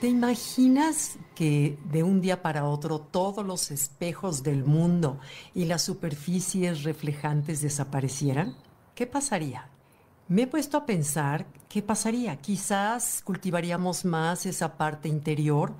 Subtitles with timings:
[0.00, 5.18] ¿Te imaginas que de un día para otro todos los espejos del mundo
[5.54, 8.56] y las superficies reflejantes desaparecieran?
[8.94, 9.68] ¿Qué pasaría?
[10.26, 12.36] Me he puesto a pensar qué pasaría.
[12.36, 15.74] Quizás cultivaríamos más esa parte interior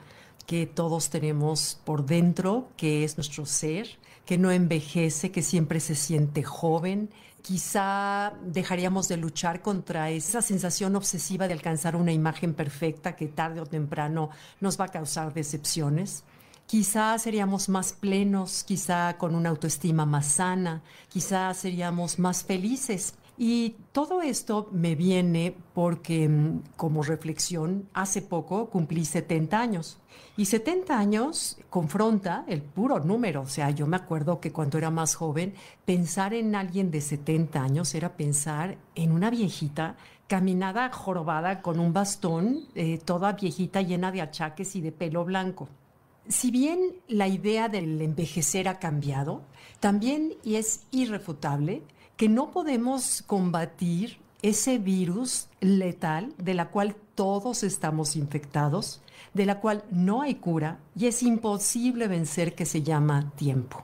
[0.47, 3.89] que todos tenemos por dentro, que es nuestro ser,
[4.25, 7.11] que no envejece, que siempre se siente joven,
[7.43, 13.61] quizá dejaríamos de luchar contra esa sensación obsesiva de alcanzar una imagen perfecta que tarde
[13.61, 14.31] o temprano
[14.61, 16.25] nos va a causar decepciones.
[16.67, 23.15] Quizá seríamos más plenos, quizá con una autoestima más sana, quizá seríamos más felices.
[23.43, 29.99] Y todo esto me viene porque mm, como reflexión, hace poco cumplí 70 años.
[30.37, 33.41] Y 70 años confronta el puro número.
[33.41, 35.55] O sea, yo me acuerdo que cuando era más joven,
[35.87, 39.97] pensar en alguien de 70 años era pensar en una viejita
[40.27, 45.67] caminada jorobada con un bastón, eh, toda viejita llena de achaques y de pelo blanco.
[46.29, 49.45] Si bien la idea del envejecer ha cambiado,
[49.81, 51.83] también es irrefutable
[52.21, 59.01] que no podemos combatir ese virus letal de la cual todos estamos infectados,
[59.33, 63.83] de la cual no hay cura y es imposible vencer que se llama tiempo.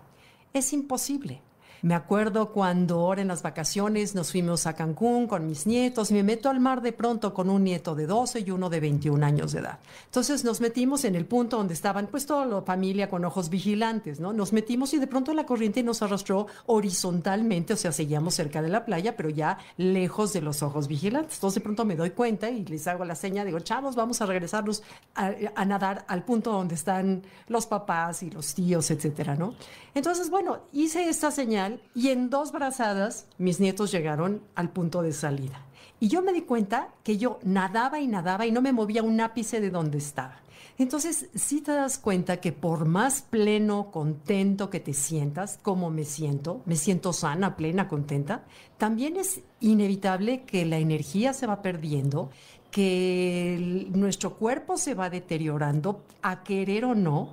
[0.52, 1.40] Es imposible.
[1.86, 6.14] Me acuerdo cuando ahora en las vacaciones nos fuimos a Cancún con mis nietos y
[6.14, 9.24] me meto al mar de pronto con un nieto de 12 y uno de 21
[9.24, 9.78] años de edad.
[10.06, 14.18] Entonces nos metimos en el punto donde estaban pues toda la familia con ojos vigilantes,
[14.18, 14.32] ¿no?
[14.32, 18.68] Nos metimos y de pronto la corriente nos arrastró horizontalmente, o sea, seguíamos cerca de
[18.68, 21.36] la playa, pero ya lejos de los ojos vigilantes.
[21.36, 24.26] Entonces de pronto me doy cuenta y les hago la seña, digo, chavos, vamos a
[24.26, 24.82] regresarnos
[25.14, 29.54] a, a nadar al punto donde están los papás y los tíos, etcétera, ¿no?
[29.94, 35.12] Entonces, bueno, hice esta señal y en dos brazadas mis nietos llegaron al punto de
[35.12, 35.66] salida.
[35.98, 39.20] Y yo me di cuenta que yo nadaba y nadaba y no me movía un
[39.20, 40.40] ápice de donde estaba.
[40.78, 46.04] Entonces, si te das cuenta que por más pleno, contento que te sientas, como me
[46.04, 48.44] siento, me siento sana, plena, contenta,
[48.76, 52.30] también es inevitable que la energía se va perdiendo,
[52.70, 57.30] que nuestro cuerpo se va deteriorando, a querer o no.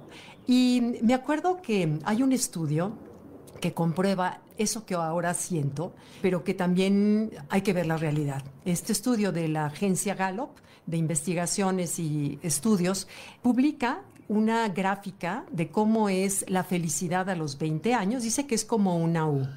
[0.48, 2.94] Y me acuerdo que hay un estudio
[3.64, 8.44] que comprueba eso que ahora siento, pero que también hay que ver la realidad.
[8.66, 10.50] Este estudio de la agencia Gallup
[10.86, 13.08] de investigaciones y estudios
[13.42, 18.24] publica una gráfica de cómo es la felicidad a los 20 años.
[18.24, 19.48] Dice que es como una U.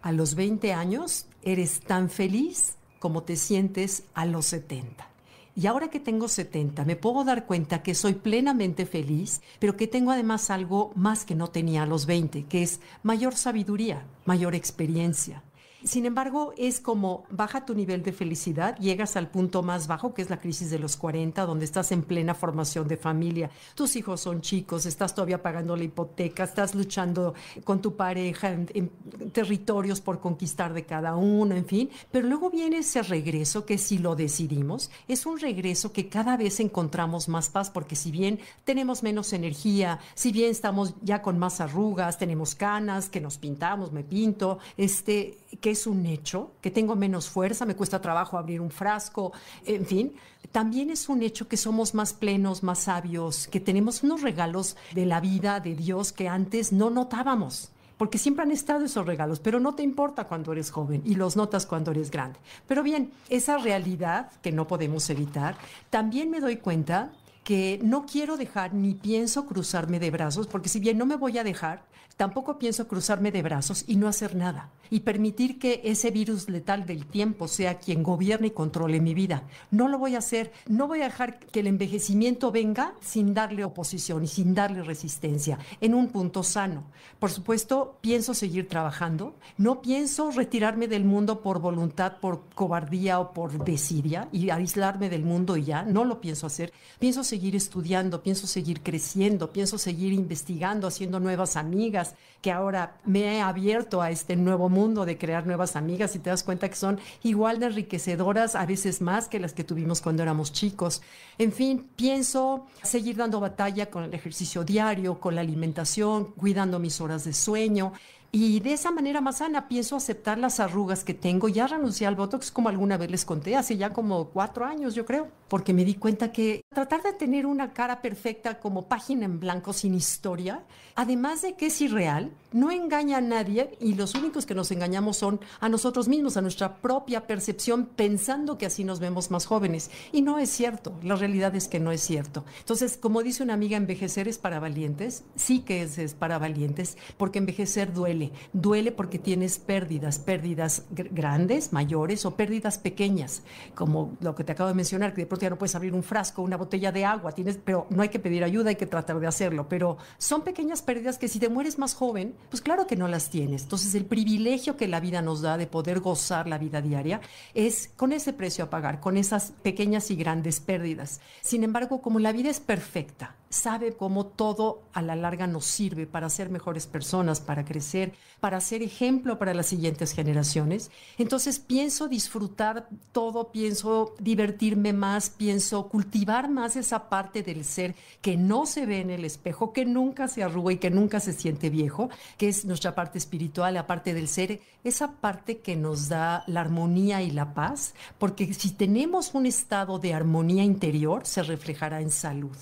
[0.00, 5.09] A los 20 años eres tan feliz como te sientes a los 70.
[5.56, 9.86] Y ahora que tengo 70, me puedo dar cuenta que soy plenamente feliz, pero que
[9.86, 14.54] tengo además algo más que no tenía a los 20, que es mayor sabiduría, mayor
[14.54, 15.42] experiencia,
[15.84, 20.22] sin embargo, es como baja tu nivel de felicidad, llegas al punto más bajo, que
[20.22, 24.20] es la crisis de los 40, donde estás en plena formación de familia, tus hijos
[24.20, 28.90] son chicos, estás todavía pagando la hipoteca, estás luchando con tu pareja en,
[29.32, 33.98] territorios por conquistar de cada uno, en fin, pero luego viene ese regreso que si
[33.98, 39.02] lo decidimos, es un regreso que cada vez encontramos más paz, porque si bien tenemos
[39.02, 44.04] menos energía, si bien estamos ya con más arrugas, tenemos canas, que nos pintamos, me
[44.04, 48.70] pinto, este, que es un hecho, que tengo menos fuerza, me cuesta trabajo abrir un
[48.70, 49.32] frasco,
[49.64, 50.12] en fin,
[50.52, 55.06] también es un hecho que somos más plenos, más sabios, que tenemos unos regalos de
[55.06, 57.70] la vida, de Dios, que antes no notábamos
[58.00, 61.36] porque siempre han estado esos regalos, pero no te importa cuando eres joven y los
[61.36, 62.38] notas cuando eres grande.
[62.66, 65.58] Pero bien, esa realidad que no podemos evitar,
[65.90, 67.12] también me doy cuenta
[67.44, 71.36] que no quiero dejar ni pienso cruzarme de brazos, porque si bien no me voy
[71.36, 71.82] a dejar,
[72.16, 76.84] tampoco pienso cruzarme de brazos y no hacer nada y permitir que ese virus letal
[76.84, 79.44] del tiempo sea quien gobierne y controle mi vida.
[79.70, 83.64] No lo voy a hacer, no voy a dejar que el envejecimiento venga sin darle
[83.64, 86.84] oposición y sin darle resistencia, en un punto sano.
[87.18, 93.32] Por supuesto, pienso seguir trabajando, no pienso retirarme del mundo por voluntad, por cobardía o
[93.32, 96.72] por desidia y aislarme del mundo y ya, no lo pienso hacer.
[96.98, 103.36] Pienso seguir estudiando, pienso seguir creciendo, pienso seguir investigando, haciendo nuevas amigas, que ahora me
[103.36, 106.74] he abierto a este nuevo mundo de crear nuevas amigas y te das cuenta que
[106.74, 111.02] son igual de enriquecedoras, a veces más que las que tuvimos cuando éramos chicos.
[111.36, 116.98] En fin, pienso seguir dando batalla con el ejercicio diario, con la alimentación, cuidando mis
[117.02, 117.92] horas de sueño.
[118.32, 121.48] Y de esa manera más sana pienso aceptar las arrugas que tengo.
[121.48, 125.04] Ya renuncié al Botox como alguna vez les conté, hace ya como cuatro años yo
[125.04, 129.40] creo, porque me di cuenta que tratar de tener una cara perfecta como página en
[129.40, 130.62] blanco sin historia,
[130.94, 135.16] además de que es irreal, no engaña a nadie y los únicos que nos engañamos
[135.16, 139.90] son a nosotros mismos, a nuestra propia percepción, pensando que así nos vemos más jóvenes.
[140.12, 142.44] Y no es cierto, la realidad es que no es cierto.
[142.60, 146.96] Entonces, como dice una amiga, envejecer es para valientes, sí que es, es para valientes,
[147.16, 148.19] porque envejecer duele.
[148.52, 153.42] Duele porque tienes pérdidas, pérdidas grandes, mayores o pérdidas pequeñas,
[153.74, 156.02] como lo que te acabo de mencionar, que de pronto ya no puedes abrir un
[156.02, 159.18] frasco, una botella de agua, tienes, pero no hay que pedir ayuda, hay que tratar
[159.20, 159.68] de hacerlo.
[159.68, 163.30] Pero son pequeñas pérdidas que si te mueres más joven, pues claro que no las
[163.30, 163.62] tienes.
[163.62, 167.20] Entonces el privilegio que la vida nos da de poder gozar la vida diaria
[167.54, 171.20] es con ese precio a pagar, con esas pequeñas y grandes pérdidas.
[171.40, 176.06] Sin embargo, como la vida es perfecta, sabe cómo todo a la larga nos sirve
[176.06, 180.92] para ser mejores personas, para crecer, para ser ejemplo para las siguientes generaciones.
[181.18, 188.36] Entonces pienso disfrutar todo, pienso divertirme más, pienso cultivar más esa parte del ser que
[188.36, 191.70] no se ve en el espejo, que nunca se arruga y que nunca se siente
[191.70, 192.08] viejo,
[192.38, 196.60] que es nuestra parte espiritual, la parte del ser, esa parte que nos da la
[196.60, 202.10] armonía y la paz, porque si tenemos un estado de armonía interior, se reflejará en
[202.10, 202.56] salud.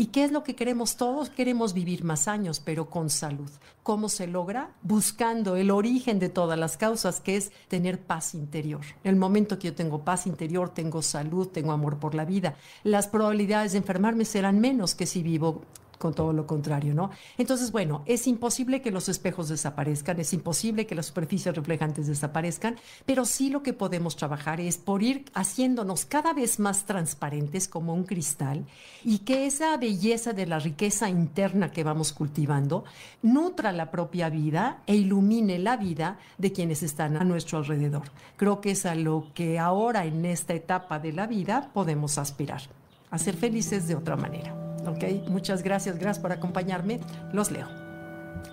[0.00, 1.28] ¿Y qué es lo que queremos todos?
[1.28, 3.50] Queremos vivir más años, pero con salud.
[3.82, 4.70] ¿Cómo se logra?
[4.80, 8.80] Buscando el origen de todas las causas, que es tener paz interior.
[9.04, 13.08] El momento que yo tengo paz interior, tengo salud, tengo amor por la vida, las
[13.08, 15.66] probabilidades de enfermarme serán menos que si vivo
[16.00, 17.10] con todo lo contrario, ¿no?
[17.36, 22.76] Entonces, bueno, es imposible que los espejos desaparezcan, es imposible que las superficies reflejantes desaparezcan,
[23.04, 27.92] pero sí lo que podemos trabajar es por ir haciéndonos cada vez más transparentes como
[27.92, 28.64] un cristal
[29.04, 32.84] y que esa belleza de la riqueza interna que vamos cultivando
[33.20, 38.10] nutra la propia vida e ilumine la vida de quienes están a nuestro alrededor.
[38.38, 42.62] Creo que es a lo que ahora en esta etapa de la vida podemos aspirar,
[43.10, 44.59] a ser felices de otra manera.
[44.86, 47.00] Ok, muchas gracias, gracias por acompañarme.
[47.32, 47.68] Los leo.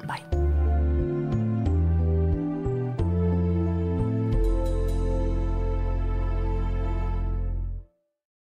[0.06, 0.47] Bye.